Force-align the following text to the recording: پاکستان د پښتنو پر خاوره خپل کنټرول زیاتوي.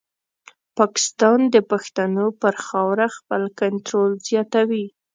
پاکستان 0.77 1.39
د 1.53 1.55
پښتنو 1.71 2.25
پر 2.41 2.53
خاوره 2.65 3.07
خپل 3.17 3.41
کنټرول 3.61 4.11
زیاتوي. 4.27 4.85